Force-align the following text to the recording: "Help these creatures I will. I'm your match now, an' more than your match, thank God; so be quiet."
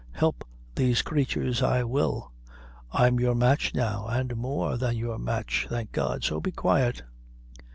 "Help 0.13 0.43
these 0.73 1.03
creatures 1.03 1.61
I 1.61 1.83
will. 1.83 2.31
I'm 2.91 3.19
your 3.19 3.35
match 3.35 3.75
now, 3.75 4.09
an' 4.09 4.31
more 4.35 4.75
than 4.75 4.97
your 4.97 5.19
match, 5.19 5.67
thank 5.69 5.91
God; 5.91 6.23
so 6.23 6.39
be 6.39 6.51
quiet." 6.51 7.03